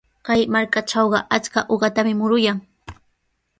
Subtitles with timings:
[0.27, 2.57] Kay markatrawqa achka uqatami muruyan.